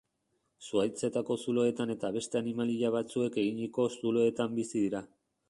Zuhaitzetako 0.67 1.37
zuloetan 1.45 1.93
eta 1.97 2.11
beste 2.15 2.41
animalia 2.41 2.91
batzuek 2.97 3.39
eginiko 3.45 3.87
zuloetan 4.01 4.59
bizi 4.59 4.77
dira. 4.85 5.05